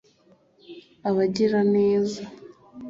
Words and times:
abagiraneza 1.09 2.21